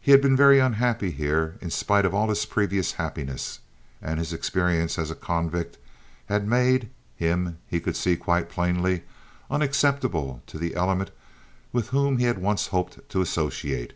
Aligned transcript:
He 0.00 0.12
had 0.12 0.22
been 0.22 0.36
very 0.36 0.60
unhappy 0.60 1.10
here 1.10 1.58
in 1.60 1.70
spite 1.70 2.04
of 2.04 2.14
all 2.14 2.28
his 2.28 2.46
previous 2.46 2.92
happiness; 2.92 3.58
and 4.00 4.20
his 4.20 4.32
experience 4.32 5.00
as 5.00 5.10
a 5.10 5.16
convict 5.16 5.78
had 6.26 6.46
made, 6.46 6.90
him, 7.16 7.58
he 7.66 7.80
could 7.80 7.96
see 7.96 8.14
quite 8.16 8.48
plainly, 8.48 9.02
unacceptable 9.50 10.44
to 10.46 10.58
the 10.58 10.76
element 10.76 11.10
with 11.72 11.88
whom 11.88 12.18
he 12.18 12.24
had 12.26 12.38
once 12.38 12.68
hoped 12.68 13.08
to 13.10 13.20
associate. 13.20 13.94